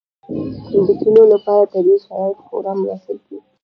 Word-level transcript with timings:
د 0.87 0.87
کلیو 1.01 1.23
لپاره 1.33 1.69
طبیعي 1.73 1.99
شرایط 2.05 2.37
خورا 2.45 2.71
مناسب 2.79 3.17
دي. 3.27 3.37